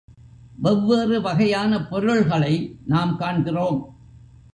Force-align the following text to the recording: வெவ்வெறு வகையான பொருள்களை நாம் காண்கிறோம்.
வெவ்வெறு 0.55 1.21
வகையான 1.21 1.87
பொருள்களை 1.87 2.79
நாம் 2.85 3.17
காண்கிறோம். 3.17 3.95